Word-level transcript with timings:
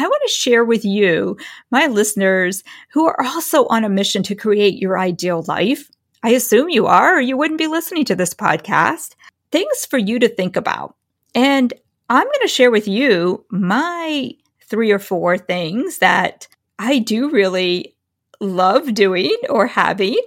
I 0.00 0.04
want 0.04 0.22
to 0.22 0.32
share 0.32 0.64
with 0.64 0.82
you, 0.82 1.36
my 1.70 1.86
listeners, 1.86 2.64
who 2.90 3.06
are 3.06 3.22
also 3.22 3.66
on 3.66 3.84
a 3.84 3.90
mission 3.90 4.22
to 4.22 4.34
create 4.34 4.78
your 4.78 4.98
ideal 4.98 5.44
life. 5.46 5.90
I 6.22 6.30
assume 6.30 6.70
you 6.70 6.86
are, 6.86 7.18
or 7.18 7.20
you 7.20 7.36
wouldn't 7.36 7.58
be 7.58 7.66
listening 7.66 8.06
to 8.06 8.16
this 8.16 8.32
podcast. 8.32 9.14
Things 9.52 9.84
for 9.84 9.98
you 9.98 10.18
to 10.18 10.28
think 10.28 10.56
about. 10.56 10.96
And 11.34 11.74
I'm 12.08 12.24
going 12.24 12.40
to 12.40 12.48
share 12.48 12.70
with 12.70 12.88
you 12.88 13.44
my 13.50 14.30
three 14.64 14.90
or 14.90 14.98
four 14.98 15.36
things 15.36 15.98
that 15.98 16.48
I 16.78 16.98
do 16.98 17.28
really 17.28 17.94
love 18.40 18.94
doing 18.94 19.36
or 19.50 19.66
having, 19.66 20.18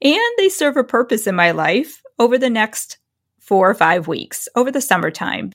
and 0.00 0.32
they 0.38 0.48
serve 0.48 0.76
a 0.76 0.84
purpose 0.84 1.26
in 1.26 1.34
my 1.34 1.50
life 1.50 2.00
over 2.20 2.38
the 2.38 2.48
next 2.48 2.98
four 3.40 3.68
or 3.68 3.74
five 3.74 4.06
weeks 4.06 4.48
over 4.54 4.70
the 4.70 4.80
summertime. 4.80 5.50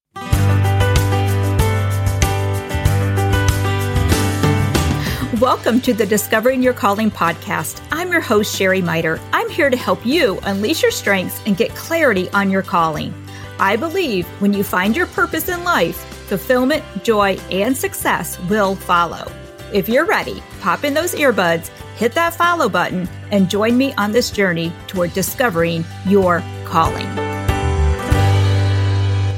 Welcome 5.41 5.81
to 5.81 5.93
the 5.95 6.05
Discovering 6.05 6.61
Your 6.61 6.75
Calling 6.75 7.09
podcast. 7.09 7.83
I'm 7.91 8.11
your 8.11 8.21
host, 8.21 8.55
Sheri 8.55 8.83
Miter. 8.83 9.19
I'm 9.33 9.49
here 9.49 9.71
to 9.71 9.75
help 9.75 10.05
you 10.05 10.37
unleash 10.43 10.83
your 10.83 10.91
strengths 10.91 11.41
and 11.47 11.57
get 11.57 11.73
clarity 11.73 12.29
on 12.29 12.51
your 12.51 12.61
calling. 12.61 13.11
I 13.57 13.75
believe 13.75 14.27
when 14.39 14.54
you 14.54 14.63
find 14.63 14.96
your 14.96 15.07
purpose 15.07 15.49
in 15.49 15.63
life, 15.63 15.97
fulfillment, 16.27 16.83
joy, 17.04 17.39
and 17.49 17.75
success 17.75 18.39
will 18.41 18.75
follow. 18.75 19.32
If 19.73 19.89
you're 19.89 20.05
ready, 20.05 20.43
pop 20.59 20.83
in 20.83 20.93
those 20.93 21.15
earbuds, 21.15 21.69
hit 21.97 22.13
that 22.13 22.35
follow 22.35 22.69
button, 22.69 23.10
and 23.32 23.49
join 23.49 23.75
me 23.79 23.96
on 23.96 24.11
this 24.11 24.29
journey 24.29 24.71
toward 24.85 25.11
discovering 25.13 25.83
your 26.05 26.43
calling. 26.65 27.30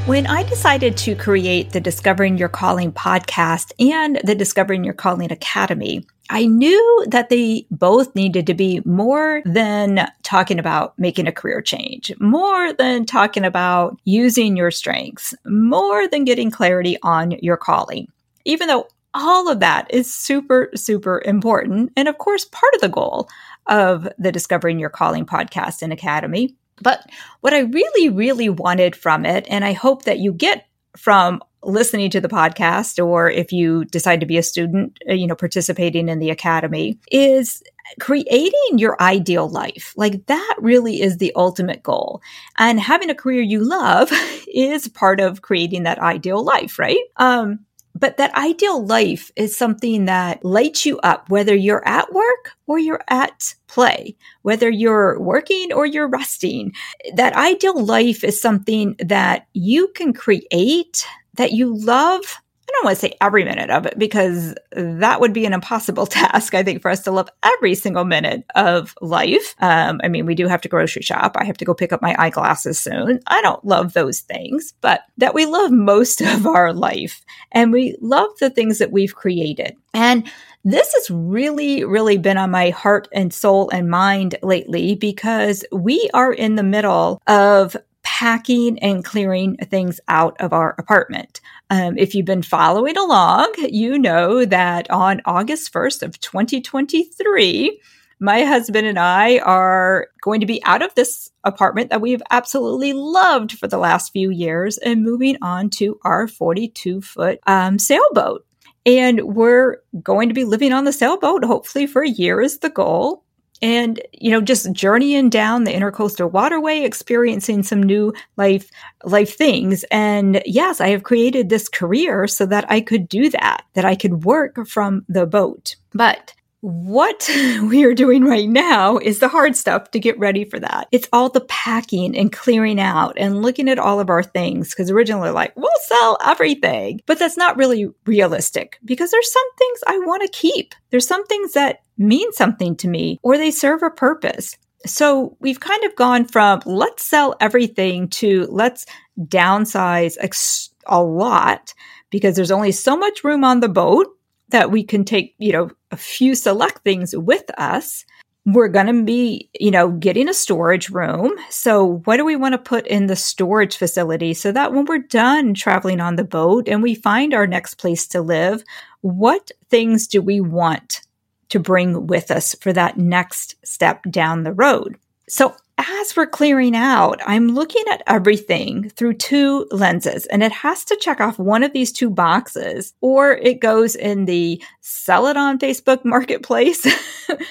When 0.06 0.28
I 0.28 0.44
decided 0.44 0.98
to 0.98 1.16
create 1.16 1.72
the 1.72 1.80
Discovering 1.80 2.38
Your 2.38 2.50
Calling 2.50 2.92
podcast 2.92 3.72
and 3.80 4.20
the 4.26 4.36
Discovering 4.36 4.84
Your 4.84 4.94
Calling 4.94 5.32
Academy, 5.32 6.06
I 6.30 6.46
knew 6.46 7.06
that 7.08 7.30
they 7.30 7.66
both 7.72 8.14
needed 8.14 8.46
to 8.48 8.54
be 8.54 8.82
more 8.84 9.42
than 9.46 10.12
talking 10.22 10.60
about 10.60 11.00
making 11.00 11.28
a 11.28 11.32
career 11.32 11.62
change, 11.62 12.12
more 12.20 12.74
than 12.74 13.06
talking 13.06 13.46
about 13.46 13.98
using 14.04 14.58
your 14.58 14.72
strengths, 14.72 15.34
more 15.46 16.06
than 16.10 16.26
getting 16.26 16.52
clarity 16.52 16.98
on 17.02 17.32
your 17.42 17.56
calling. 17.56 18.12
Even 18.44 18.68
though 18.68 18.90
all 19.14 19.48
of 19.48 19.62
that 19.62 19.88
is 19.90 20.14
super, 20.14 20.70
super 20.76 21.22
important. 21.24 21.94
And 21.96 22.10
of 22.10 22.18
course, 22.18 22.44
part 22.44 22.76
of 22.76 22.82
the 22.82 22.90
goal 22.90 23.30
of 23.68 24.10
the 24.18 24.34
Discovering 24.34 24.80
Your 24.80 24.90
Calling 24.90 25.26
podcast 25.26 25.82
and 25.82 25.94
academy 25.94 26.58
but 26.84 27.10
what 27.42 27.54
I 27.54 27.62
really, 27.62 28.10
really 28.10 28.50
wanted 28.50 28.96
from 28.96 29.26
it, 29.26 29.46
and 29.50 29.66
I 29.66 29.74
hope 29.74 30.04
that 30.04 30.20
you 30.20 30.34
get 30.34 30.68
from 30.98 31.42
listening 31.64 32.10
to 32.12 32.22
the 32.22 32.28
podcast 32.28 33.04
or 33.04 33.30
if 33.30 33.52
you 33.52 33.86
decide 33.86 34.20
to 34.20 34.26
be 34.26 34.38
a 34.38 34.44
student, 34.44 34.98
uh, 35.10 35.14
you 35.14 35.28
know, 35.28 35.36
participating 35.36 36.10
in 36.10 36.20
the 36.20 36.30
academy 36.30 37.00
is 37.12 37.64
creating 38.00 38.78
your 38.78 39.02
ideal 39.02 39.50
life. 39.50 39.94
Like 39.96 40.26
that 40.28 40.56
really 40.60 41.02
is 41.02 41.18
the 41.18 41.34
ultimate 41.36 41.84
goal. 41.84 42.22
And 42.58 42.80
having 42.80 43.10
a 43.10 43.16
career 43.16 43.42
you 43.42 43.64
love 43.64 44.12
is 44.48 44.88
part 44.88 45.20
of 45.20 45.42
creating 45.42 45.84
that 45.84 46.00
ideal 46.00 46.44
life, 46.44 46.80
right? 46.80 47.00
Um, 47.18 47.60
but 47.96 48.18
that 48.18 48.34
ideal 48.36 48.86
life 48.86 49.32
is 49.36 49.56
something 49.56 50.06
that 50.06 50.44
lights 50.44 50.86
you 50.86 51.00
up, 51.00 51.30
whether 51.30 51.56
you're 51.56 51.88
at 51.88 52.12
work 52.14 52.52
or 52.68 52.80
you're 52.80 53.04
at 53.10 53.54
play, 53.68 54.16
whether 54.42 54.70
you're 54.70 55.20
working 55.20 55.72
or 55.72 55.86
you're 55.86 56.08
resting. 56.10 56.74
That 57.16 57.36
ideal 57.36 57.84
life 57.84 58.24
is 58.24 58.42
something 58.42 58.96
that 59.00 59.48
you 59.54 59.90
can 59.90 60.14
create 60.14 61.06
that 61.36 61.52
you 61.52 61.76
love 61.76 62.42
don't 62.72 62.86
want 62.86 62.98
to 62.98 63.02
say 63.02 63.18
every 63.22 63.44
minute 63.44 63.70
of 63.70 63.86
it 63.86 63.98
because 63.98 64.56
that 64.72 65.22
would 65.22 65.34
be 65.34 65.46
an 65.46 65.54
impossible 65.54 66.06
task, 66.08 66.54
I 66.54 66.64
think, 66.64 66.82
for 66.82 66.90
us 66.92 67.02
to 67.02 67.12
love 67.12 67.30
every 67.44 67.76
single 67.76 68.06
minute 68.06 68.44
of 68.56 68.96
life. 69.02 69.56
Um, 69.60 70.00
I 70.04 70.08
mean, 70.08 70.26
we 70.26 70.36
do 70.36 70.48
have 70.48 70.62
to 70.62 70.70
grocery 70.70 71.02
shop. 71.02 71.36
I 71.36 71.46
have 71.46 71.58
to 71.58 71.66
go 71.66 71.74
pick 71.74 71.94
up 71.94 72.02
my 72.02 72.16
eyeglasses 72.18 72.80
soon. 72.80 73.20
I 73.28 73.42
don't 73.42 73.64
love 73.66 73.94
those 73.94 74.20
things, 74.22 74.74
but 74.82 75.02
that 75.18 75.34
we 75.34 75.46
love 75.46 75.72
most 75.72 76.22
of 76.22 76.46
our 76.46 76.74
life 76.74 77.24
and 77.52 77.72
we 77.72 77.96
love 78.02 78.30
the 78.40 78.50
things 78.50 78.80
that 78.80 78.92
we've 78.92 79.16
created. 79.16 79.76
And 79.94 80.30
this 80.66 80.94
has 80.94 81.12
really, 81.12 81.84
really 81.84 82.18
been 82.18 82.38
on 82.38 82.50
my 82.50 82.70
heart 82.70 83.10
and 83.12 83.34
soul 83.34 83.70
and 83.70 83.90
mind 83.90 84.36
lately 84.42 84.96
because 84.96 85.66
we 85.72 86.10
are 86.14 86.32
in 86.32 86.56
the 86.56 86.64
middle 86.64 87.22
of 87.28 87.76
packing 88.04 88.78
and 88.80 89.04
clearing 89.04 89.56
things 89.58 90.00
out 90.08 90.40
of 90.40 90.54
our 90.54 90.76
apartment. 90.78 91.42
Um, 91.70 91.98
if 91.98 92.14
you've 92.14 92.26
been 92.26 92.44
following 92.44 92.98
along, 92.98 93.54
you 93.58 93.98
know 93.98 94.46
that 94.46 94.92
on 94.92 95.22
August 95.26 95.74
1st 95.74 96.04
of 96.04 96.20
2023, 96.20 97.82
my 98.20 98.44
husband 98.44 98.88
and 98.88 99.00
I 99.00 99.40
are 99.40 100.08
going 100.22 100.42
to 100.42 100.46
be 100.46 100.64
out 100.64 100.82
of 100.82 100.94
this 100.96 101.32
apartment 101.44 101.90
that 101.90 102.02
we've 102.02 102.22
absolutely 102.30 102.94
loved 102.94 103.54
for 103.54 103.68
the 103.68 103.78
last 103.78 104.14
few 104.14 104.30
years 104.30 104.78
and 104.78 105.04
moving 105.04 105.38
on 105.42 105.70
to 105.72 106.00
our 106.04 106.28
42 106.28 107.02
foot 107.02 107.40
um, 107.48 107.80
sailboat. 107.80 108.46
And 108.86 109.22
we're 109.24 109.78
going 110.02 110.30
to 110.30 110.36
be 110.36 110.44
living 110.44 110.74
on 110.74 110.84
the 110.84 110.94
sailboat, 110.94 111.46
hopefully 111.46 111.88
for 111.88 112.02
a 112.02 112.10
year 112.10 112.42
is 112.42 112.60
the 112.60 112.70
goal 112.70 113.24
and 113.64 114.02
you 114.12 114.30
know 114.30 114.42
just 114.42 114.72
journeying 114.74 115.30
down 115.30 115.64
the 115.64 115.74
intercoastal 115.74 116.30
waterway 116.30 116.84
experiencing 116.84 117.64
some 117.64 117.82
new 117.82 118.14
life 118.36 118.70
life 119.06 119.36
things. 119.36 119.84
And 119.86 120.44
yes 120.46 120.82
i 120.82 120.90
have 120.90 121.04
created 121.04 121.50
this 121.50 121.70
career 121.70 122.28
so 122.28 122.46
that 122.46 122.70
i 122.70 122.82
could 122.82 123.08
do 123.08 123.30
that 123.30 123.64
that 123.74 123.86
i 123.86 123.96
could 123.96 124.26
work 124.26 124.68
from 124.68 125.06
the 125.08 125.26
boat. 125.26 125.76
But 125.94 126.34
what 126.64 127.30
we 127.64 127.84
are 127.84 127.94
doing 127.94 128.24
right 128.24 128.48
now 128.48 128.98
is 128.98 129.20
the 129.20 129.28
hard 129.28 129.58
stuff 129.58 129.92
to 129.92 130.00
get 130.00 130.18
ready 130.18 130.46
for 130.46 130.60
that. 130.60 130.88
It's 130.94 131.10
all 131.12 131.28
the 131.28 131.42
packing 131.42 132.18
and 132.18 132.32
clearing 132.32 132.80
out 132.80 133.16
and 133.18 133.42
looking 133.42 133.68
at 133.68 133.80
all 133.80 134.00
of 134.00 134.10
our 134.10 134.24
things. 134.24 134.70
Because 134.70 134.90
originally, 134.90 135.32
like, 135.32 135.54
we'll 135.58 135.70
sell 135.88 136.18
everything. 136.26 137.02
But 137.06 137.20
that's 137.20 137.36
not 137.36 137.58
really 137.58 137.90
realistic 138.06 138.80
because 138.86 139.12
there's 139.12 139.32
some 139.32 139.56
things 139.58 139.80
I 139.88 140.00
want 140.00 140.22
to 140.22 140.30
keep. 140.30 140.74
There's 140.90 141.06
some 141.06 141.26
things 141.26 141.52
that 141.52 141.80
mean 141.98 142.32
something 142.32 142.78
to 142.78 142.88
me 142.88 143.20
or 143.24 143.38
they 143.38 143.52
serve 143.52 143.84
a 143.84 143.90
purpose. 143.90 144.58
So 144.86 145.36
we've 145.42 145.60
kind 145.60 145.84
of 145.84 145.98
gone 145.98 146.26
from 146.26 146.62
let's 146.66 147.04
sell 147.04 147.36
everything 147.42 148.08
to 148.10 148.48
let's 148.50 148.86
downsize 149.20 150.16
ex- 150.22 150.70
a 150.86 151.02
lot 151.02 151.74
because 152.10 152.38
there's 152.38 152.52
only 152.52 152.72
so 152.72 152.96
much 152.96 153.26
room 153.26 153.44
on 153.44 153.60
the 153.60 153.70
boat 153.70 154.08
that 154.54 154.72
we 154.72 154.84
can 154.84 155.04
take, 155.04 155.36
you 155.40 155.52
know, 155.52 155.72
a 155.94 155.98
few 155.98 156.36
select 156.36 156.80
things 156.84 157.16
with 157.16 157.50
us. 157.58 158.04
We're 158.46 158.68
going 158.68 158.88
to 158.88 159.04
be, 159.04 159.50
you 159.58 159.72
know, 159.72 159.92
getting 159.92 160.28
a 160.28 160.34
storage 160.34 160.90
room. 160.90 161.32
So 161.50 162.02
what 162.04 162.18
do 162.18 162.26
we 162.26 162.36
want 162.36 162.54
to 162.54 162.58
put 162.58 162.86
in 162.88 163.06
the 163.06 163.16
storage 163.16 163.78
facility 163.78 164.34
so 164.34 164.52
that 164.52 164.74
when 164.74 164.84
we're 164.84 164.98
done 164.98 165.54
traveling 165.54 166.02
on 166.02 166.18
the 166.18 166.26
boat 166.26 166.68
and 166.68 166.84
we 166.84 166.96
find 166.96 167.34
our 167.34 167.48
next 167.48 167.76
place 167.76 168.06
to 168.08 168.22
live, 168.22 168.64
what 169.00 169.52
things 169.70 170.08
do 170.08 170.22
we 170.22 170.42
want 170.42 171.02
to 171.50 171.60
bring 171.60 172.08
with 172.08 172.32
us 172.32 172.54
for 172.56 172.74
that 172.74 172.98
next 172.98 173.56
step 173.66 174.04
down 174.10 174.44
the 174.44 174.52
road? 174.52 174.98
So 175.30 175.56
as 175.88 176.16
we're 176.16 176.28
clearing 176.28 176.76
out, 176.76 177.22
I'm 177.26 177.50
looking 177.50 177.84
at 177.92 178.04
everything 178.08 178.90
through 178.90 179.16
two 179.16 179.68
lenses 179.72 180.26
and 180.28 180.44
it 180.44 180.52
has 180.52 180.86
to 180.86 180.96
check 180.96 181.20
off 181.20 181.40
one 181.40 181.64
of 181.64 181.74
these 181.74 181.92
two 181.92 182.10
boxes 182.10 182.94
or 183.02 183.34
it 183.34 183.60
goes 183.60 183.96
in 183.96 184.26
the 184.26 184.62
sell 184.82 185.28
it 185.28 185.38
on 185.38 185.60
Facebook 185.60 186.06
marketplace 186.06 186.86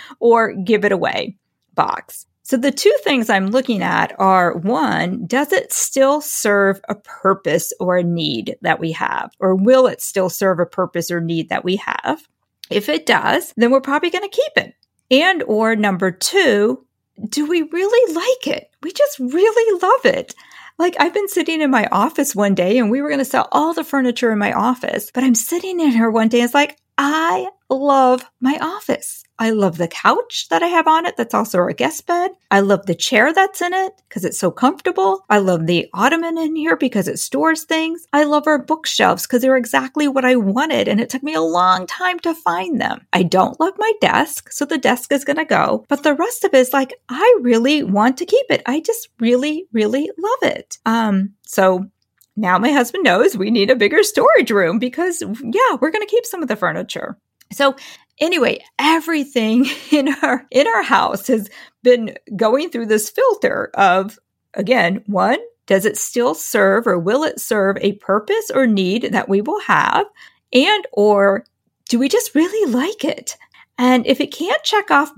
or 0.20 0.52
give 0.54 0.84
it 0.84 0.92
away 0.92 1.36
box. 1.74 2.26
So 2.44 2.56
the 2.56 2.72
two 2.72 2.94
things 3.02 3.30
I'm 3.30 3.46
looking 3.48 3.82
at 3.82 4.14
are 4.18 4.56
one, 4.56 5.26
does 5.26 5.52
it 5.52 5.72
still 5.72 6.20
serve 6.20 6.80
a 6.88 6.94
purpose 6.94 7.72
or 7.78 7.96
a 7.96 8.04
need 8.04 8.56
that 8.62 8.80
we 8.80 8.92
have? 8.92 9.30
Or 9.38 9.54
will 9.54 9.86
it 9.86 10.02
still 10.02 10.28
serve 10.28 10.58
a 10.58 10.66
purpose 10.66 11.10
or 11.10 11.20
need 11.20 11.48
that 11.50 11.64
we 11.64 11.76
have? 11.76 12.20
If 12.68 12.88
it 12.88 13.06
does, 13.06 13.54
then 13.56 13.70
we're 13.70 13.80
probably 13.80 14.10
going 14.10 14.28
to 14.28 14.36
keep 14.36 14.52
it. 14.56 14.74
And 15.10 15.42
or 15.44 15.76
number 15.76 16.10
two, 16.10 16.84
do 17.28 17.46
we 17.46 17.62
really 17.62 18.14
like 18.14 18.46
it? 18.56 18.70
We 18.82 18.92
just 18.92 19.18
really 19.18 19.80
love 19.80 20.04
it. 20.04 20.34
Like 20.78 20.96
I've 20.98 21.14
been 21.14 21.28
sitting 21.28 21.60
in 21.60 21.70
my 21.70 21.86
office 21.92 22.34
one 22.34 22.54
day 22.54 22.78
and 22.78 22.90
we 22.90 23.02
were 23.02 23.08
going 23.08 23.18
to 23.18 23.24
sell 23.24 23.48
all 23.52 23.74
the 23.74 23.84
furniture 23.84 24.32
in 24.32 24.38
my 24.38 24.52
office, 24.52 25.10
but 25.12 25.22
I'm 25.22 25.34
sitting 25.34 25.80
in 25.80 25.90
here 25.90 26.10
one 26.10 26.28
day. 26.28 26.38
And 26.38 26.46
it's 26.46 26.54
like, 26.54 26.78
I 26.98 27.48
love 27.74 28.24
my 28.40 28.58
office. 28.60 29.24
I 29.38 29.50
love 29.50 29.76
the 29.76 29.88
couch 29.88 30.46
that 30.50 30.62
I 30.62 30.68
have 30.68 30.86
on 30.86 31.04
it 31.04 31.16
that's 31.16 31.34
also 31.34 31.58
our 31.58 31.72
guest 31.72 32.06
bed. 32.06 32.30
I 32.50 32.60
love 32.60 32.86
the 32.86 32.94
chair 32.94 33.32
that's 33.32 33.60
in 33.60 33.74
it 33.74 33.92
because 34.08 34.24
it's 34.24 34.38
so 34.38 34.50
comfortable. 34.50 35.24
I 35.28 35.38
love 35.38 35.66
the 35.66 35.88
ottoman 35.94 36.38
in 36.38 36.54
here 36.54 36.76
because 36.76 37.08
it 37.08 37.18
stores 37.18 37.64
things. 37.64 38.06
I 38.12 38.24
love 38.24 38.46
our 38.46 38.62
bookshelves 38.62 39.26
because 39.26 39.42
they're 39.42 39.56
exactly 39.56 40.06
what 40.06 40.24
I 40.24 40.36
wanted 40.36 40.86
and 40.86 41.00
it 41.00 41.10
took 41.10 41.24
me 41.24 41.34
a 41.34 41.40
long 41.40 41.86
time 41.86 42.20
to 42.20 42.34
find 42.34 42.80
them. 42.80 43.06
I 43.12 43.24
don't 43.24 43.58
love 43.58 43.74
my 43.78 43.92
desk, 44.00 44.52
so 44.52 44.64
the 44.64 44.78
desk 44.78 45.10
is 45.10 45.24
going 45.24 45.38
to 45.38 45.44
go, 45.44 45.84
but 45.88 46.04
the 46.04 46.14
rest 46.14 46.44
of 46.44 46.54
it 46.54 46.58
is 46.58 46.72
like 46.72 46.94
I 47.08 47.38
really 47.40 47.82
want 47.82 48.18
to 48.18 48.26
keep 48.26 48.46
it. 48.48 48.62
I 48.66 48.80
just 48.80 49.08
really 49.18 49.66
really 49.72 50.08
love 50.18 50.52
it. 50.54 50.78
Um 50.86 51.34
so 51.42 51.90
now 52.36 52.58
my 52.58 52.70
husband 52.70 53.04
knows 53.04 53.36
we 53.36 53.50
need 53.50 53.70
a 53.70 53.76
bigger 53.76 54.02
storage 54.02 54.50
room 54.50 54.78
because, 54.78 55.22
yeah, 55.22 55.76
we're 55.80 55.90
going 55.90 56.06
to 56.06 56.10
keep 56.10 56.24
some 56.24 56.42
of 56.42 56.48
the 56.48 56.56
furniture. 56.56 57.18
So 57.52 57.76
anyway, 58.18 58.64
everything 58.78 59.66
in 59.90 60.14
our 60.22 60.46
in 60.50 60.66
our 60.66 60.82
house 60.82 61.26
has 61.28 61.48
been 61.82 62.16
going 62.36 62.70
through 62.70 62.86
this 62.86 63.10
filter 63.10 63.70
of 63.74 64.18
again, 64.54 65.02
one, 65.06 65.38
does 65.66 65.84
it 65.84 65.96
still 65.96 66.34
serve 66.34 66.86
or 66.86 66.98
will 66.98 67.24
it 67.24 67.40
serve 67.40 67.76
a 67.80 67.92
purpose 67.94 68.50
or 68.54 68.66
need 68.66 69.12
that 69.12 69.28
we 69.28 69.40
will 69.40 69.60
have? 69.60 70.06
And 70.52 70.86
or 70.92 71.44
do 71.88 71.98
we 71.98 72.08
just 72.08 72.34
really 72.34 72.72
like 72.72 73.04
it? 73.04 73.36
And 73.78 74.06
if 74.06 74.20
it 74.20 74.32
can't 74.32 74.62
check 74.62 74.90
off 74.90 75.12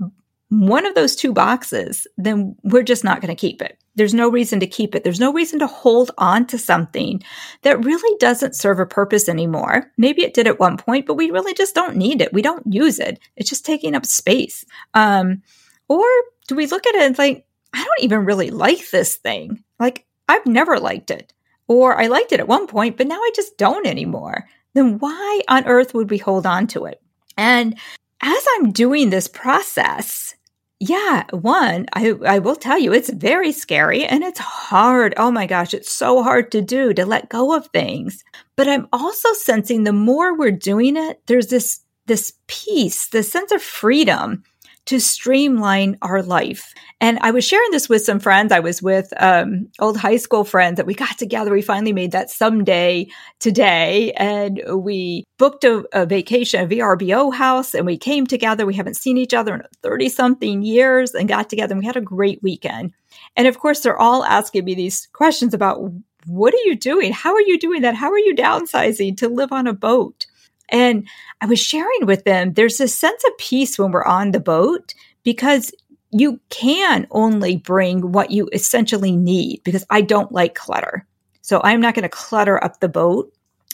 one 0.49 0.85
of 0.85 0.95
those 0.95 1.15
two 1.15 1.33
boxes, 1.33 2.07
then 2.17 2.55
we're 2.63 2.83
just 2.83 3.03
not 3.03 3.21
going 3.21 3.35
to 3.35 3.39
keep 3.39 3.61
it. 3.61 3.77
There's 3.95 4.13
no 4.13 4.29
reason 4.29 4.59
to 4.59 4.67
keep 4.67 4.93
it. 4.93 5.03
There's 5.03 5.19
no 5.19 5.31
reason 5.31 5.59
to 5.59 5.67
hold 5.67 6.11
on 6.17 6.45
to 6.47 6.57
something 6.57 7.23
that 7.61 7.83
really 7.83 8.17
doesn't 8.19 8.55
serve 8.55 8.79
a 8.79 8.85
purpose 8.85 9.29
anymore. 9.29 9.91
Maybe 9.97 10.23
it 10.23 10.33
did 10.33 10.47
at 10.47 10.59
one 10.59 10.77
point, 10.77 11.05
but 11.05 11.13
we 11.15 11.31
really 11.31 11.53
just 11.53 11.75
don't 11.75 11.95
need 11.95 12.21
it. 12.21 12.33
We 12.33 12.41
don't 12.41 12.71
use 12.71 12.99
it. 12.99 13.19
It's 13.37 13.49
just 13.49 13.65
taking 13.65 13.95
up 13.95 14.05
space. 14.05 14.65
Um, 14.93 15.41
or 15.87 16.05
do 16.47 16.55
we 16.55 16.67
look 16.67 16.85
at 16.85 16.95
it 16.95 17.03
and 17.03 17.15
think, 17.15 17.45
I 17.73 17.83
don't 17.83 18.03
even 18.03 18.25
really 18.25 18.51
like 18.51 18.89
this 18.89 19.15
thing. 19.15 19.63
Like, 19.79 20.05
I've 20.27 20.45
never 20.45 20.79
liked 20.79 21.11
it. 21.11 21.33
Or 21.67 21.99
I 21.99 22.07
liked 22.07 22.31
it 22.31 22.39
at 22.39 22.47
one 22.47 22.67
point, 22.67 22.97
but 22.97 23.07
now 23.07 23.19
I 23.19 23.31
just 23.35 23.57
don't 23.57 23.87
anymore. 23.87 24.47
Then 24.73 24.99
why 24.99 25.41
on 25.47 25.65
earth 25.65 25.93
would 25.93 26.09
we 26.09 26.17
hold 26.17 26.45
on 26.45 26.67
to 26.67 26.85
it? 26.85 27.01
And 27.37 27.77
as 28.21 28.45
I'm 28.55 28.71
doing 28.71 29.09
this 29.09 29.27
process, 29.27 30.34
yeah, 30.79 31.23
one, 31.31 31.85
I, 31.93 32.13
I 32.25 32.39
will 32.39 32.55
tell 32.55 32.77
you, 32.77 32.91
it's 32.93 33.09
very 33.09 33.51
scary 33.51 34.05
and 34.05 34.23
it's 34.23 34.39
hard. 34.39 35.13
Oh 35.15 35.31
my 35.31 35.45
gosh, 35.45 35.73
it's 35.73 35.91
so 35.91 36.21
hard 36.21 36.51
to 36.51 36.61
do 36.61 36.93
to 36.93 37.05
let 37.05 37.29
go 37.29 37.55
of 37.55 37.67
things. 37.67 38.23
But 38.57 38.67
I'm 38.67 38.87
also 38.91 39.31
sensing 39.33 39.83
the 39.83 39.93
more 39.93 40.37
we're 40.37 40.51
doing 40.51 40.97
it, 40.97 41.21
there's 41.27 41.47
this, 41.47 41.79
this 42.07 42.33
peace, 42.47 43.07
this 43.07 43.31
sense 43.31 43.51
of 43.51 43.61
freedom 43.61 44.43
to 44.85 44.99
streamline 44.99 45.97
our 46.01 46.21
life. 46.21 46.73
And 47.01 47.17
I 47.21 47.31
was 47.31 47.43
sharing 47.43 47.71
this 47.71 47.89
with 47.89 48.03
some 48.03 48.19
friends. 48.19 48.51
I 48.51 48.59
was 48.59 48.81
with 48.81 49.11
um, 49.17 49.67
old 49.79 49.97
high 49.97 50.17
school 50.17 50.43
friends 50.43 50.77
that 50.77 50.85
we 50.85 50.93
got 50.93 51.17
together. 51.17 51.51
We 51.51 51.61
finally 51.61 51.93
made 51.93 52.11
that 52.11 52.29
someday 52.29 53.07
today. 53.39 54.11
And 54.13 54.61
we 54.69 55.25
booked 55.37 55.63
a, 55.63 55.85
a 55.91 56.05
vacation, 56.05 56.63
a 56.63 56.67
VRBO 56.67 57.33
house, 57.33 57.73
and 57.73 57.85
we 57.85 57.97
came 57.97 58.27
together. 58.27 58.65
We 58.65 58.75
haven't 58.75 58.97
seen 58.97 59.17
each 59.17 59.33
other 59.33 59.55
in 59.55 59.63
30 59.81 60.09
something 60.09 60.61
years 60.61 61.13
and 61.13 61.27
got 61.27 61.49
together 61.49 61.73
and 61.73 61.79
we 61.79 61.85
had 61.85 61.97
a 61.97 62.01
great 62.01 62.41
weekend. 62.43 62.93
And 63.35 63.47
of 63.47 63.59
course, 63.59 63.79
they're 63.79 63.99
all 63.99 64.23
asking 64.23 64.65
me 64.65 64.75
these 64.75 65.07
questions 65.13 65.53
about 65.53 65.81
what 66.25 66.53
are 66.53 66.65
you 66.65 66.75
doing? 66.75 67.13
How 67.13 67.33
are 67.33 67.41
you 67.41 67.59
doing 67.59 67.81
that? 67.81 67.95
How 67.95 68.11
are 68.11 68.19
you 68.19 68.35
downsizing 68.35 69.17
to 69.17 69.29
live 69.29 69.51
on 69.51 69.67
a 69.67 69.73
boat? 69.73 70.25
And 70.69 71.07
I 71.41 71.45
was 71.45 71.59
sharing 71.59 72.05
with 72.05 72.23
them, 72.23 72.53
there's 72.53 72.79
a 72.79 72.87
sense 72.87 73.23
of 73.25 73.37
peace 73.37 73.77
when 73.77 73.91
we're 73.91 74.05
on 74.05 74.31
the 74.31 74.39
boat 74.39 74.93
because 75.23 75.71
you 76.11 76.39
can 76.49 77.07
only 77.11 77.57
bring 77.57 78.11
what 78.11 78.31
you 78.31 78.49
essentially 78.53 79.15
need 79.15 79.61
because 79.63 79.85
I 79.89 80.01
don't 80.01 80.31
like 80.31 80.55
clutter. 80.55 81.05
So 81.41 81.61
I'm 81.63 81.81
not 81.81 81.93
going 81.93 82.03
to 82.03 82.09
clutter 82.09 82.63
up 82.63 82.79
the 82.79 82.87
boat. 82.87 83.31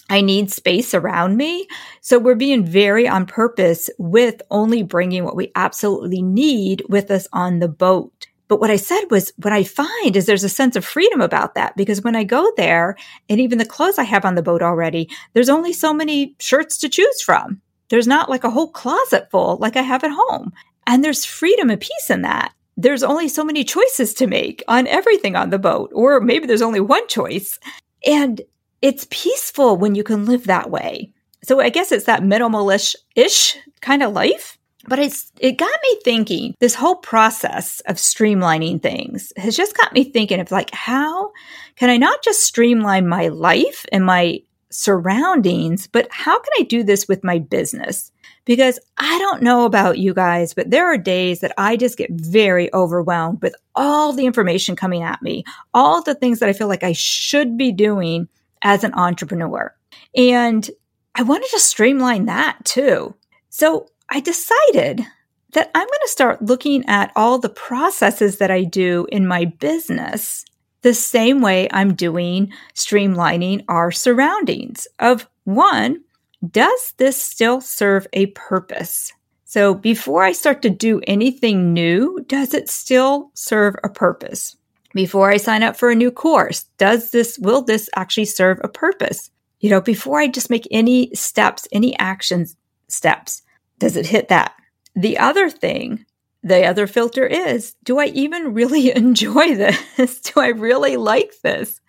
I 0.09 0.21
need 0.21 0.51
space 0.51 0.93
around 0.93 1.37
me. 1.37 1.67
So 2.01 2.19
we're 2.19 2.35
being 2.35 2.65
very 2.65 3.07
on 3.07 3.25
purpose 3.25 3.89
with 3.97 4.41
only 4.51 4.83
bringing 4.83 5.23
what 5.23 5.37
we 5.37 5.51
absolutely 5.55 6.21
need 6.21 6.83
with 6.89 7.11
us 7.11 7.27
on 7.31 7.59
the 7.59 7.69
boat. 7.69 8.20
But 8.51 8.59
what 8.59 8.69
I 8.69 8.75
said 8.75 9.05
was 9.09 9.31
what 9.37 9.53
I 9.53 9.63
find 9.63 10.13
is 10.13 10.25
there's 10.25 10.43
a 10.43 10.49
sense 10.49 10.75
of 10.75 10.83
freedom 10.83 11.21
about 11.21 11.55
that 11.55 11.73
because 11.77 12.01
when 12.01 12.17
I 12.17 12.25
go 12.25 12.51
there 12.57 12.97
and 13.29 13.39
even 13.39 13.59
the 13.59 13.65
clothes 13.65 13.97
I 13.97 14.03
have 14.03 14.25
on 14.25 14.35
the 14.35 14.41
boat 14.41 14.61
already, 14.61 15.09
there's 15.31 15.47
only 15.47 15.71
so 15.71 15.93
many 15.93 16.35
shirts 16.37 16.77
to 16.79 16.89
choose 16.89 17.21
from. 17.21 17.61
There's 17.87 18.07
not 18.07 18.29
like 18.29 18.43
a 18.43 18.49
whole 18.49 18.69
closet 18.69 19.31
full 19.31 19.55
like 19.61 19.77
I 19.77 19.81
have 19.83 20.03
at 20.03 20.11
home. 20.11 20.51
And 20.85 21.01
there's 21.01 21.23
freedom 21.23 21.69
and 21.69 21.79
peace 21.79 22.09
in 22.09 22.23
that. 22.23 22.51
There's 22.75 23.03
only 23.03 23.29
so 23.29 23.45
many 23.45 23.63
choices 23.63 24.13
to 24.15 24.27
make 24.27 24.65
on 24.67 24.85
everything 24.85 25.37
on 25.37 25.49
the 25.49 25.57
boat, 25.57 25.89
or 25.93 26.19
maybe 26.19 26.45
there's 26.45 26.61
only 26.61 26.81
one 26.81 27.07
choice. 27.07 27.57
And 28.05 28.41
it's 28.81 29.07
peaceful 29.11 29.77
when 29.77 29.95
you 29.95 30.03
can 30.03 30.25
live 30.25 30.47
that 30.47 30.69
way. 30.69 31.13
So 31.45 31.61
I 31.61 31.69
guess 31.69 31.93
it's 31.93 32.03
that 32.03 32.21
minimalish 32.21 32.97
ish 33.15 33.55
kind 33.79 34.03
of 34.03 34.11
life 34.11 34.57
but 34.87 34.99
it's 34.99 35.31
it 35.39 35.53
got 35.53 35.79
me 35.83 35.99
thinking 36.03 36.55
this 36.59 36.75
whole 36.75 36.95
process 36.95 37.81
of 37.81 37.97
streamlining 37.97 38.81
things 38.81 39.31
has 39.37 39.55
just 39.55 39.77
got 39.77 39.93
me 39.93 40.03
thinking 40.03 40.39
of 40.39 40.51
like 40.51 40.71
how 40.71 41.31
can 41.75 41.89
i 41.89 41.97
not 41.97 42.23
just 42.23 42.43
streamline 42.43 43.07
my 43.07 43.27
life 43.27 43.85
and 43.91 44.05
my 44.05 44.39
surroundings 44.69 45.87
but 45.87 46.07
how 46.11 46.39
can 46.39 46.51
i 46.59 46.63
do 46.63 46.83
this 46.83 47.07
with 47.07 47.23
my 47.23 47.39
business? 47.39 48.11
Because 48.45 48.79
i 48.97 49.19
don't 49.19 49.43
know 49.43 49.65
about 49.65 49.99
you 49.99 50.13
guys 50.13 50.53
but 50.53 50.71
there 50.71 50.91
are 50.91 50.97
days 50.97 51.41
that 51.41 51.53
i 51.57 51.77
just 51.77 51.97
get 51.97 52.09
very 52.11 52.73
overwhelmed 52.73 53.41
with 53.41 53.53
all 53.75 54.13
the 54.13 54.25
information 54.25 54.75
coming 54.75 55.03
at 55.03 55.21
me 55.21 55.43
all 55.73 56.01
the 56.01 56.15
things 56.15 56.39
that 56.39 56.49
i 56.49 56.53
feel 56.53 56.67
like 56.67 56.83
i 56.83 56.93
should 56.93 57.57
be 57.57 57.71
doing 57.71 58.27
as 58.61 58.83
an 58.83 58.93
entrepreneur. 58.93 59.73
And 60.15 60.69
i 61.15 61.23
want 61.23 61.43
to 61.43 61.51
just 61.51 61.67
streamline 61.67 62.25
that 62.25 62.63
too. 62.63 63.15
So 63.49 63.87
I 64.11 64.19
decided 64.19 65.05
that 65.53 65.71
I'm 65.73 65.87
going 65.87 65.99
to 66.03 66.07
start 66.09 66.41
looking 66.41 66.85
at 66.87 67.11
all 67.15 67.39
the 67.39 67.49
processes 67.49 68.37
that 68.37 68.51
I 68.51 68.63
do 68.65 69.07
in 69.11 69.25
my 69.25 69.45
business 69.45 70.45
the 70.81 70.93
same 70.93 71.41
way 71.41 71.67
I'm 71.71 71.93
doing 71.93 72.51
streamlining 72.73 73.63
our 73.67 73.91
surroundings 73.91 74.87
of 74.99 75.27
one, 75.43 76.01
does 76.49 76.93
this 76.97 77.21
still 77.21 77.61
serve 77.61 78.07
a 78.13 78.27
purpose? 78.27 79.13
So 79.45 79.73
before 79.73 80.23
I 80.23 80.31
start 80.31 80.61
to 80.63 80.69
do 80.69 81.01
anything 81.05 81.73
new, 81.73 82.23
does 82.27 82.53
it 82.53 82.69
still 82.69 83.31
serve 83.33 83.75
a 83.83 83.89
purpose? 83.89 84.55
Before 84.93 85.29
I 85.29 85.37
sign 85.37 85.63
up 85.63 85.77
for 85.77 85.89
a 85.89 85.95
new 85.95 86.11
course, 86.11 86.63
does 86.77 87.11
this, 87.11 87.37
will 87.39 87.61
this 87.61 87.89
actually 87.95 88.25
serve 88.25 88.59
a 88.63 88.67
purpose? 88.67 89.29
You 89.59 89.69
know, 89.69 89.81
before 89.81 90.19
I 90.19 90.27
just 90.27 90.49
make 90.49 90.67
any 90.71 91.13
steps, 91.13 91.67
any 91.71 91.97
actions 91.99 92.57
steps, 92.87 93.43
does 93.81 93.97
it 93.97 94.05
hit 94.05 94.27
that? 94.27 94.53
The 94.95 95.17
other 95.17 95.49
thing, 95.49 96.05
the 96.43 96.65
other 96.65 96.85
filter 96.85 97.25
is, 97.25 97.75
do 97.83 97.97
I 97.97 98.05
even 98.05 98.53
really 98.53 98.91
enjoy 98.95 99.55
this? 99.55 100.19
do 100.21 100.39
I 100.39 100.49
really 100.49 100.97
like 100.97 101.33
this? 101.43 101.81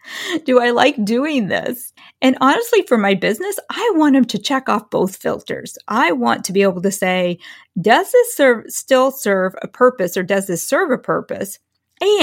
Do 0.47 0.59
I 0.59 0.71
like 0.71 1.05
doing 1.05 1.49
this? 1.49 1.93
And 2.23 2.39
honestly, 2.41 2.83
for 2.89 2.97
my 2.97 3.15
business, 3.15 3.59
I 3.71 3.93
want 3.95 4.15
them 4.15 4.25
to 4.25 4.39
check 4.39 4.71
off 4.71 4.89
both 4.89 5.17
filters. 5.17 5.77
I 5.87 6.13
want 6.13 6.45
to 6.47 6.53
be 6.55 6.63
able 6.63 6.81
to 6.81 6.91
say, 6.91 7.39
does 7.79 8.11
this 8.11 8.35
serve, 8.35 8.65
still 8.69 9.11
serve 9.11 9.55
a 9.61 9.69
purpose 9.69 10.17
or 10.17 10.23
does 10.23 10.47
this 10.47 10.67
serve 10.67 10.91
a 10.91 10.99
purpose? 10.99 11.59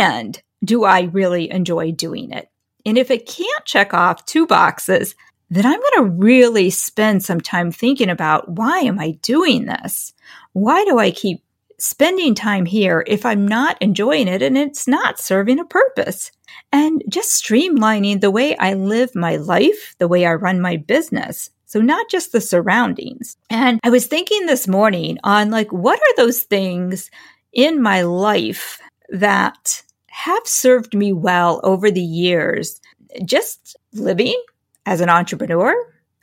And 0.02 0.42
do 0.66 0.84
I 0.84 1.04
really 1.04 1.52
enjoy 1.52 1.92
doing 1.92 2.32
it? 2.32 2.50
And 2.88 2.98
if 2.98 3.12
it 3.12 3.28
can't 3.28 3.66
check 3.66 3.94
off 3.94 4.26
two 4.26 4.48
boxes, 4.48 5.14
then 5.50 5.66
I'm 5.66 5.80
going 5.80 6.06
to 6.06 6.16
really 6.16 6.70
spend 6.70 7.24
some 7.24 7.42
time 7.42 7.72
thinking 7.72 8.10
about 8.10 8.50
why 8.50 8.80
am 8.80 9.00
I 9.00 9.12
doing 9.22 9.66
this? 9.66 10.14
Why 10.54 10.86
do 10.86 11.00
I 11.00 11.12
keep 11.12 11.44
spending 11.80 12.36
time 12.36 12.66
here 12.66 13.04
if 13.08 13.26
I'm 13.26 13.48
not 13.48 13.82
enjoying 13.82 14.28
it 14.28 14.42
and 14.42 14.58
it's 14.58 14.88
not 14.88 15.20
serving 15.20 15.60
a 15.60 15.66
purpose? 15.66 16.32
And 16.72 17.04
just 17.10 17.44
streamlining 17.44 18.22
the 18.22 18.32
way 18.32 18.56
I 18.58 18.74
live 18.76 19.16
my 19.16 19.38
life, 19.38 19.96
the 19.98 20.08
way 20.08 20.26
I 20.26 20.34
run 20.34 20.62
my 20.62 20.78
business. 20.78 21.50
So 21.66 21.82
not 21.82 22.10
just 22.10 22.32
the 22.32 22.42
surroundings. 22.42 23.36
And 23.50 23.80
I 23.84 23.90
was 23.90 24.08
thinking 24.08 24.46
this 24.46 24.68
morning 24.68 25.18
on 25.24 25.52
like, 25.52 25.72
what 25.72 26.00
are 26.00 26.16
those 26.18 26.42
things 26.42 27.10
in 27.54 27.82
my 27.82 28.02
life 28.02 28.80
that 29.10 29.84
have 30.08 30.46
served 30.46 30.96
me 30.96 31.14
well 31.14 31.60
over 31.64 31.90
the 31.90 32.02
years? 32.02 32.82
Just 33.26 33.76
living 33.94 34.40
as 34.90 35.02
an 35.02 35.10
entrepreneur, 35.10 35.72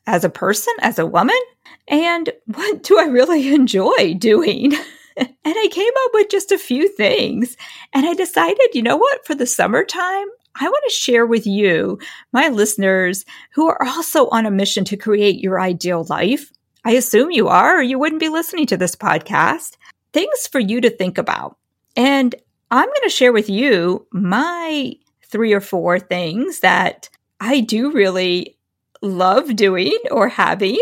as 0.09 0.25
a 0.25 0.29
person, 0.29 0.75
as 0.81 0.99
a 0.99 1.07
woman? 1.07 1.39
And 1.87 2.33
what 2.47 2.83
do 2.83 2.99
I 2.99 3.05
really 3.05 3.55
enjoy 3.55 4.15
doing? 4.15 4.73
and 5.17 5.29
I 5.45 5.69
came 5.71 5.93
up 6.05 6.11
with 6.15 6.31
just 6.31 6.51
a 6.51 6.59
few 6.59 6.89
things. 6.89 7.57
And 7.93 8.05
I 8.05 8.15
decided, 8.15 8.75
you 8.75 8.83
know 8.83 8.97
what, 8.97 9.25
for 9.25 9.37
the 9.37 9.47
summertime, 9.47 10.27
I 10.61 10.69
want 10.69 10.83
to 10.89 10.95
share 10.95 11.27
with 11.27 11.47
you, 11.47 12.01
my 12.33 12.49
listeners, 12.49 13.25
who 13.55 13.69
are 13.69 13.83
also 13.85 14.29
on 14.31 14.47
a 14.47 14.51
mission 14.51 14.85
to 14.87 14.97
create 14.97 15.39
your 15.39 15.61
ideal 15.61 16.05
life. 16.09 16.51
I 16.85 16.93
assume 16.93 17.31
you 17.31 17.47
are, 17.47 17.79
or 17.79 17.83
you 17.83 18.01
wouldn't 18.01 18.21
be 18.21 18.29
listening 18.29 18.67
to 18.67 18.77
this 18.77 18.97
podcast. 18.97 19.77
Things 20.13 20.49
for 20.51 20.59
you 20.59 20.81
to 20.81 20.91
think 20.91 21.19
about. 21.19 21.57
And 21.97 22.35
I'm 22.73 22.87
going 22.87 23.03
to 23.05 23.11
share 23.11 23.33
with 23.33 23.49
you 23.49 24.09
my 24.13 24.95
three 25.25 25.53
or 25.53 25.61
four 25.61 26.01
things 26.01 26.61
that 26.61 27.09
I 27.39 27.61
do 27.61 27.93
really 27.93 28.56
love 29.03 29.57
doing 29.57 29.97
or 30.11 30.29
having, 30.29 30.81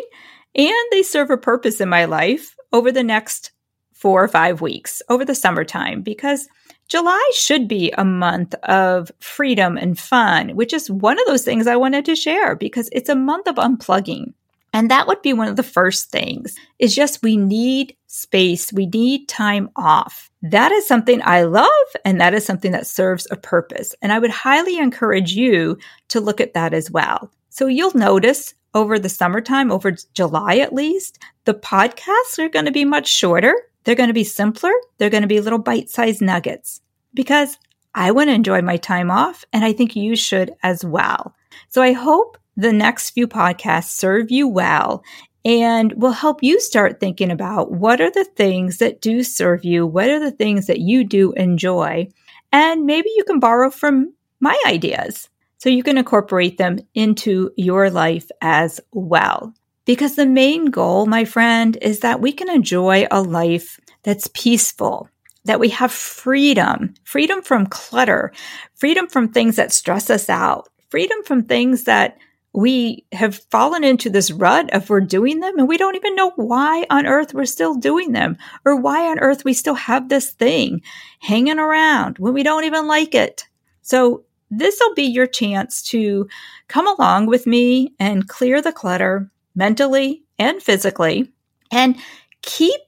and 0.54 0.74
they 0.90 1.02
serve 1.02 1.30
a 1.30 1.36
purpose 1.36 1.80
in 1.80 1.88
my 1.88 2.04
life 2.04 2.54
over 2.72 2.92
the 2.92 3.02
next 3.02 3.52
four 3.92 4.22
or 4.22 4.28
five 4.28 4.60
weeks 4.60 5.00
over 5.08 5.24
the 5.24 5.34
summertime 5.34 6.02
because 6.02 6.48
July 6.88 7.30
should 7.34 7.66
be 7.66 7.90
a 7.92 8.04
month 8.04 8.54
of 8.64 9.10
freedom 9.18 9.78
and 9.78 9.98
fun, 9.98 10.50
which 10.50 10.72
is 10.72 10.90
one 10.90 11.18
of 11.18 11.26
those 11.26 11.44
things 11.44 11.66
I 11.66 11.76
wanted 11.76 12.04
to 12.04 12.16
share 12.16 12.54
because 12.54 12.90
it's 12.92 13.08
a 13.08 13.16
month 13.16 13.48
of 13.48 13.56
unplugging. 13.56 14.34
And 14.74 14.90
that 14.90 15.06
would 15.06 15.22
be 15.22 15.32
one 15.32 15.48
of 15.48 15.56
the 15.56 15.62
first 15.62 16.10
things 16.10 16.56
is 16.78 16.94
just 16.94 17.22
we 17.22 17.36
need 17.36 17.96
space. 18.08 18.72
We 18.72 18.86
need 18.86 19.28
time 19.28 19.70
off. 19.76 20.30
That 20.42 20.72
is 20.72 20.86
something 20.86 21.20
I 21.22 21.44
love 21.44 21.68
and 22.04 22.20
that 22.20 22.34
is 22.34 22.44
something 22.44 22.72
that 22.72 22.86
serves 22.86 23.26
a 23.30 23.36
purpose. 23.36 23.94
And 24.02 24.12
I 24.12 24.18
would 24.18 24.30
highly 24.30 24.76
encourage 24.76 25.32
you 25.32 25.78
to 26.08 26.20
look 26.20 26.40
at 26.40 26.54
that 26.54 26.74
as 26.74 26.90
well. 26.90 27.30
So 27.54 27.68
you'll 27.68 27.94
notice 27.94 28.52
over 28.74 28.98
the 28.98 29.08
summertime, 29.08 29.70
over 29.70 29.92
July 30.12 30.56
at 30.56 30.72
least, 30.72 31.20
the 31.44 31.54
podcasts 31.54 32.36
are 32.40 32.48
going 32.48 32.64
to 32.64 32.72
be 32.72 32.84
much 32.84 33.06
shorter. 33.06 33.54
They're 33.84 33.94
going 33.94 34.08
to 34.08 34.12
be 34.12 34.24
simpler. 34.24 34.72
They're 34.98 35.08
going 35.08 35.22
to 35.22 35.28
be 35.28 35.40
little 35.40 35.60
bite 35.60 35.88
sized 35.88 36.20
nuggets 36.20 36.80
because 37.14 37.56
I 37.94 38.10
want 38.10 38.28
to 38.28 38.34
enjoy 38.34 38.60
my 38.62 38.76
time 38.76 39.08
off 39.08 39.44
and 39.52 39.64
I 39.64 39.72
think 39.72 39.94
you 39.94 40.16
should 40.16 40.52
as 40.64 40.84
well. 40.84 41.36
So 41.68 41.80
I 41.80 41.92
hope 41.92 42.38
the 42.56 42.72
next 42.72 43.10
few 43.10 43.28
podcasts 43.28 43.90
serve 43.90 44.32
you 44.32 44.48
well 44.48 45.04
and 45.44 45.92
will 45.92 46.10
help 46.10 46.42
you 46.42 46.58
start 46.58 46.98
thinking 46.98 47.30
about 47.30 47.70
what 47.70 48.00
are 48.00 48.10
the 48.10 48.24
things 48.24 48.78
that 48.78 49.00
do 49.00 49.22
serve 49.22 49.64
you? 49.64 49.86
What 49.86 50.08
are 50.08 50.18
the 50.18 50.32
things 50.32 50.66
that 50.66 50.80
you 50.80 51.04
do 51.04 51.30
enjoy? 51.34 52.08
And 52.50 52.84
maybe 52.84 53.10
you 53.14 53.22
can 53.22 53.38
borrow 53.38 53.70
from 53.70 54.12
my 54.40 54.60
ideas 54.66 55.28
so 55.58 55.68
you 55.68 55.82
can 55.82 55.98
incorporate 55.98 56.58
them 56.58 56.78
into 56.94 57.50
your 57.56 57.90
life 57.90 58.30
as 58.40 58.80
well. 58.92 59.54
Because 59.84 60.16
the 60.16 60.26
main 60.26 60.66
goal, 60.66 61.06
my 61.06 61.24
friend, 61.24 61.76
is 61.82 62.00
that 62.00 62.20
we 62.20 62.32
can 62.32 62.48
enjoy 62.48 63.06
a 63.10 63.20
life 63.20 63.78
that's 64.02 64.28
peaceful, 64.34 65.08
that 65.44 65.60
we 65.60 65.68
have 65.70 65.92
freedom, 65.92 66.94
freedom 67.04 67.42
from 67.42 67.66
clutter, 67.66 68.32
freedom 68.74 69.06
from 69.06 69.28
things 69.28 69.56
that 69.56 69.72
stress 69.72 70.08
us 70.08 70.28
out, 70.28 70.68
freedom 70.90 71.22
from 71.24 71.44
things 71.44 71.84
that 71.84 72.16
we 72.54 73.04
have 73.12 73.34
fallen 73.50 73.82
into 73.82 74.08
this 74.08 74.30
rut 74.30 74.72
of 74.72 74.88
we're 74.88 75.00
doing 75.00 75.40
them 75.40 75.58
and 75.58 75.66
we 75.66 75.76
don't 75.76 75.96
even 75.96 76.14
know 76.14 76.30
why 76.36 76.86
on 76.88 77.04
earth 77.04 77.34
we're 77.34 77.44
still 77.44 77.74
doing 77.74 78.12
them 78.12 78.36
or 78.64 78.76
why 78.76 79.10
on 79.10 79.18
earth 79.18 79.44
we 79.44 79.52
still 79.52 79.74
have 79.74 80.08
this 80.08 80.30
thing 80.30 80.80
hanging 81.18 81.58
around 81.58 82.16
when 82.18 82.32
we 82.32 82.44
don't 82.44 82.64
even 82.64 82.86
like 82.86 83.12
it. 83.14 83.44
So 83.82 84.24
this 84.58 84.78
will 84.80 84.94
be 84.94 85.04
your 85.04 85.26
chance 85.26 85.82
to 85.82 86.28
come 86.68 86.86
along 86.86 87.26
with 87.26 87.46
me 87.46 87.94
and 87.98 88.28
clear 88.28 88.60
the 88.60 88.72
clutter 88.72 89.30
mentally 89.54 90.22
and 90.38 90.62
physically 90.62 91.32
and 91.70 91.96
keep 92.42 92.80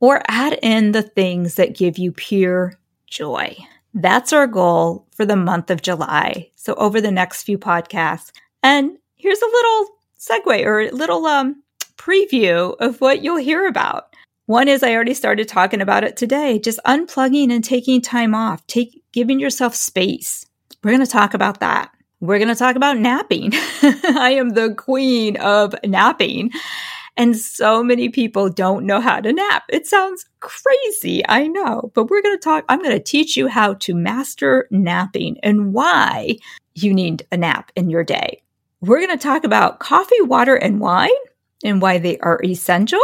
or 0.00 0.22
add 0.28 0.58
in 0.62 0.92
the 0.92 1.02
things 1.02 1.54
that 1.54 1.76
give 1.76 1.98
you 1.98 2.12
pure 2.12 2.78
joy. 3.06 3.56
That's 3.94 4.32
our 4.32 4.46
goal 4.46 5.06
for 5.12 5.24
the 5.24 5.36
month 5.36 5.70
of 5.70 5.82
July. 5.82 6.50
So 6.56 6.74
over 6.74 7.00
the 7.00 7.10
next 7.10 7.44
few 7.44 7.58
podcasts 7.58 8.32
and 8.62 8.98
here's 9.16 9.42
a 9.42 9.46
little 9.46 9.88
segue 10.18 10.64
or 10.64 10.80
a 10.80 10.90
little 10.90 11.26
um, 11.26 11.62
preview 11.96 12.74
of 12.80 13.00
what 13.00 13.22
you'll 13.22 13.36
hear 13.36 13.66
about. 13.66 14.14
One 14.46 14.68
is 14.68 14.82
I 14.82 14.92
already 14.92 15.14
started 15.14 15.48
talking 15.48 15.80
about 15.80 16.04
it 16.04 16.16
today, 16.16 16.58
just 16.58 16.80
unplugging 16.86 17.50
and 17.50 17.64
taking 17.64 18.02
time 18.02 18.34
off, 18.34 18.66
take 18.66 19.02
giving 19.12 19.40
yourself 19.40 19.74
space. 19.74 20.43
We're 20.82 20.92
going 20.92 21.04
to 21.04 21.10
talk 21.10 21.34
about 21.34 21.60
that. 21.60 21.90
We're 22.20 22.38
going 22.38 22.48
to 22.48 22.54
talk 22.54 22.76
about 22.76 22.98
napping. 22.98 23.52
I 23.82 24.34
am 24.38 24.50
the 24.50 24.74
queen 24.74 25.36
of 25.36 25.74
napping. 25.84 26.50
And 27.16 27.36
so 27.36 27.82
many 27.82 28.08
people 28.08 28.48
don't 28.48 28.86
know 28.86 29.00
how 29.00 29.20
to 29.20 29.32
nap. 29.32 29.64
It 29.68 29.86
sounds 29.86 30.26
crazy, 30.40 31.22
I 31.28 31.46
know, 31.46 31.92
but 31.94 32.10
we're 32.10 32.22
going 32.22 32.36
to 32.36 32.42
talk. 32.42 32.64
I'm 32.68 32.82
going 32.82 32.96
to 32.96 33.02
teach 33.02 33.36
you 33.36 33.46
how 33.46 33.74
to 33.74 33.94
master 33.94 34.66
napping 34.70 35.38
and 35.42 35.72
why 35.72 36.38
you 36.74 36.92
need 36.92 37.26
a 37.30 37.36
nap 37.36 37.70
in 37.76 37.88
your 37.88 38.04
day. 38.04 38.42
We're 38.80 38.98
going 38.98 39.16
to 39.16 39.22
talk 39.22 39.44
about 39.44 39.78
coffee, 39.78 40.20
water, 40.20 40.56
and 40.56 40.80
wine 40.80 41.10
and 41.62 41.80
why 41.80 41.98
they 41.98 42.18
are 42.18 42.40
essential. 42.44 43.00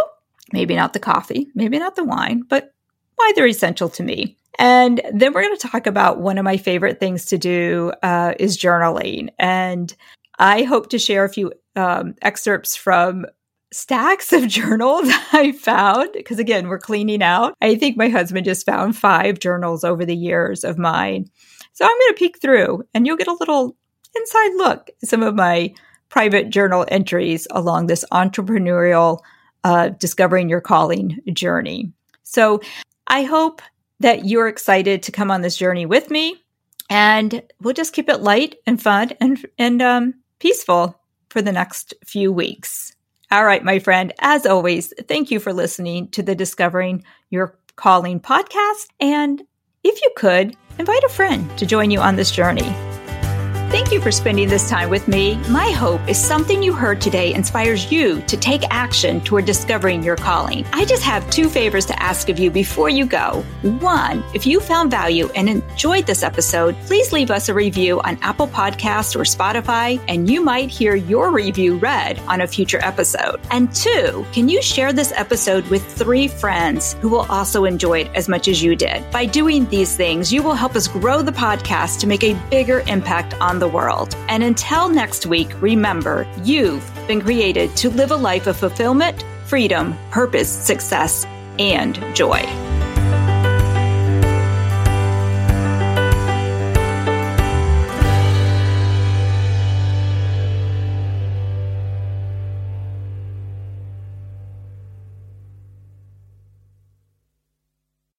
Maybe 0.52 0.74
not 0.74 0.92
the 0.92 0.98
coffee, 0.98 1.48
maybe 1.54 1.78
not 1.78 1.94
the 1.94 2.04
wine, 2.04 2.42
but 2.48 2.74
why 3.14 3.32
they're 3.34 3.46
essential 3.46 3.88
to 3.90 4.02
me. 4.02 4.36
And 4.60 5.00
then 5.10 5.32
we're 5.32 5.42
going 5.42 5.56
to 5.56 5.68
talk 5.68 5.86
about 5.86 6.20
one 6.20 6.36
of 6.36 6.44
my 6.44 6.58
favorite 6.58 7.00
things 7.00 7.24
to 7.26 7.38
do 7.38 7.92
uh, 8.02 8.34
is 8.38 8.58
journaling. 8.58 9.30
And 9.38 9.96
I 10.38 10.64
hope 10.64 10.90
to 10.90 10.98
share 10.98 11.24
a 11.24 11.30
few 11.30 11.50
um, 11.76 12.14
excerpts 12.20 12.76
from 12.76 13.24
stacks 13.72 14.34
of 14.34 14.48
journals 14.48 15.08
I 15.32 15.52
found 15.52 16.10
because 16.12 16.38
again, 16.38 16.68
we're 16.68 16.78
cleaning 16.78 17.22
out. 17.22 17.54
I 17.62 17.74
think 17.74 17.96
my 17.96 18.10
husband 18.10 18.44
just 18.44 18.66
found 18.66 18.96
five 18.96 19.38
journals 19.38 19.82
over 19.82 20.04
the 20.04 20.14
years 20.14 20.62
of 20.62 20.76
mine. 20.76 21.30
So 21.72 21.86
I'm 21.86 21.98
going 21.98 22.14
to 22.14 22.18
peek 22.18 22.38
through 22.38 22.84
and 22.92 23.06
you'll 23.06 23.16
get 23.16 23.28
a 23.28 23.36
little 23.40 23.76
inside 24.14 24.56
look 24.56 24.90
some 25.02 25.22
of 25.22 25.34
my 25.34 25.72
private 26.10 26.50
journal 26.50 26.84
entries 26.88 27.46
along 27.52 27.86
this 27.86 28.04
entrepreneurial 28.12 29.20
uh, 29.64 29.88
discovering 29.88 30.50
your 30.50 30.60
calling 30.60 31.18
journey. 31.32 31.92
So 32.24 32.60
I 33.06 33.22
hope 33.22 33.62
that 34.00 34.26
you're 34.26 34.48
excited 34.48 35.02
to 35.04 35.12
come 35.12 35.30
on 35.30 35.42
this 35.42 35.56
journey 35.56 35.86
with 35.86 36.10
me, 36.10 36.42
and 36.88 37.42
we'll 37.60 37.74
just 37.74 37.92
keep 37.92 38.08
it 38.08 38.20
light 38.20 38.56
and 38.66 38.82
fun 38.82 39.12
and 39.20 39.46
and 39.58 39.80
um, 39.80 40.14
peaceful 40.38 40.98
for 41.28 41.40
the 41.40 41.52
next 41.52 41.94
few 42.04 42.32
weeks. 42.32 42.94
All 43.30 43.44
right, 43.44 43.64
my 43.64 43.78
friend. 43.78 44.12
As 44.18 44.44
always, 44.44 44.92
thank 45.06 45.30
you 45.30 45.38
for 45.38 45.52
listening 45.52 46.08
to 46.08 46.22
the 46.22 46.34
Discovering 46.34 47.04
Your 47.30 47.56
Calling 47.76 48.18
podcast. 48.18 48.88
And 48.98 49.42
if 49.84 50.02
you 50.02 50.10
could, 50.16 50.56
invite 50.78 51.04
a 51.04 51.08
friend 51.08 51.56
to 51.58 51.64
join 51.64 51.90
you 51.92 52.00
on 52.00 52.16
this 52.16 52.32
journey. 52.32 52.89
Thank 53.70 53.92
you 53.92 54.00
for 54.00 54.10
spending 54.10 54.48
this 54.48 54.68
time 54.68 54.90
with 54.90 55.06
me. 55.06 55.36
My 55.48 55.70
hope 55.70 56.00
is 56.08 56.18
something 56.18 56.60
you 56.60 56.72
heard 56.72 57.00
today 57.00 57.32
inspires 57.32 57.92
you 57.92 58.20
to 58.22 58.36
take 58.36 58.64
action 58.68 59.20
toward 59.20 59.44
discovering 59.44 60.02
your 60.02 60.16
calling. 60.16 60.66
I 60.72 60.84
just 60.84 61.04
have 61.04 61.30
two 61.30 61.48
favors 61.48 61.86
to 61.86 62.02
ask 62.02 62.28
of 62.28 62.40
you 62.40 62.50
before 62.50 62.88
you 62.88 63.06
go. 63.06 63.44
One, 63.62 64.24
if 64.34 64.44
you 64.44 64.58
found 64.58 64.90
value 64.90 65.28
and 65.36 65.48
enjoyed 65.48 66.04
this 66.04 66.24
episode, 66.24 66.74
please 66.86 67.12
leave 67.12 67.30
us 67.30 67.48
a 67.48 67.54
review 67.54 68.00
on 68.00 68.18
Apple 68.22 68.48
Podcasts 68.48 69.14
or 69.14 69.20
Spotify, 69.20 70.02
and 70.08 70.28
you 70.28 70.42
might 70.42 70.68
hear 70.68 70.96
your 70.96 71.30
review 71.30 71.76
read 71.76 72.18
on 72.26 72.40
a 72.40 72.48
future 72.48 72.80
episode. 72.82 73.40
And 73.52 73.72
two, 73.72 74.26
can 74.32 74.48
you 74.48 74.62
share 74.62 74.92
this 74.92 75.12
episode 75.14 75.64
with 75.68 75.86
three 75.86 76.26
friends 76.26 76.94
who 76.94 77.08
will 77.08 77.26
also 77.28 77.66
enjoy 77.66 78.00
it 78.00 78.10
as 78.16 78.28
much 78.28 78.48
as 78.48 78.64
you 78.64 78.74
did? 78.74 79.08
By 79.12 79.26
doing 79.26 79.68
these 79.68 79.94
things, 79.94 80.32
you 80.32 80.42
will 80.42 80.54
help 80.54 80.74
us 80.74 80.88
grow 80.88 81.22
the 81.22 81.30
podcast 81.30 82.00
to 82.00 82.08
make 82.08 82.24
a 82.24 82.34
bigger 82.50 82.80
impact 82.88 83.34
on 83.40 83.59
the 83.60 83.68
world. 83.68 84.16
And 84.28 84.42
until 84.42 84.88
next 84.88 85.26
week, 85.26 85.48
remember 85.60 86.26
you've 86.42 86.90
been 87.06 87.20
created 87.20 87.76
to 87.76 87.90
live 87.90 88.10
a 88.10 88.16
life 88.16 88.46
of 88.46 88.56
fulfillment, 88.56 89.24
freedom, 89.46 89.96
purpose, 90.10 90.50
success, 90.50 91.24
and 91.58 91.94
joy. 92.14 92.40